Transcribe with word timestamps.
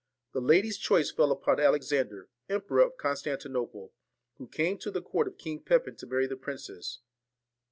The 0.31 0.41
lady's 0.41 0.79
choice 0.79 1.11
fell 1.11 1.31
upon 1.31 1.59
Alex 1.59 1.91
ander, 1.91 2.27
Emperor 2.49 2.81
of 2.81 2.97
Constantinople, 2.97 3.93
who 4.39 4.47
came 4.47 4.79
to 4.79 4.89
the 4.89 4.99
court 5.03 5.27
of 5.27 5.37
King 5.37 5.59
Pepin 5.59 5.95
to 5.97 6.07
marry 6.07 6.25
the 6.25 6.35
princess. 6.35 7.01